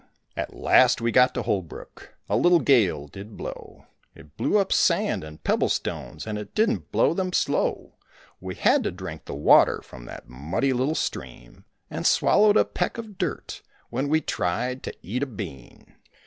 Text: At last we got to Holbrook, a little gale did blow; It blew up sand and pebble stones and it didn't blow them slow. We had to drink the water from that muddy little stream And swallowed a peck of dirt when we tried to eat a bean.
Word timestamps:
At 0.35 0.55
last 0.55 0.99
we 0.99 1.11
got 1.11 1.35
to 1.35 1.43
Holbrook, 1.43 2.15
a 2.27 2.35
little 2.35 2.57
gale 2.59 3.07
did 3.07 3.37
blow; 3.37 3.85
It 4.15 4.35
blew 4.35 4.57
up 4.57 4.73
sand 4.73 5.23
and 5.23 5.43
pebble 5.43 5.69
stones 5.69 6.25
and 6.25 6.39
it 6.39 6.55
didn't 6.55 6.91
blow 6.91 7.13
them 7.13 7.31
slow. 7.31 7.99
We 8.39 8.55
had 8.55 8.83
to 8.85 8.91
drink 8.91 9.25
the 9.25 9.35
water 9.35 9.79
from 9.83 10.05
that 10.05 10.27
muddy 10.27 10.73
little 10.73 10.95
stream 10.95 11.65
And 11.87 12.07
swallowed 12.07 12.57
a 12.57 12.65
peck 12.65 12.97
of 12.97 13.19
dirt 13.19 13.61
when 13.91 14.09
we 14.09 14.21
tried 14.21 14.81
to 14.81 14.93
eat 15.03 15.21
a 15.21 15.27
bean. 15.27 15.93